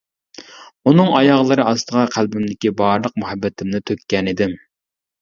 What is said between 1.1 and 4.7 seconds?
ئاياغلىرى ئاستىغا قەلبىمدىكى بارلىق مۇھەببىتىمنى تۆككەنىدىم.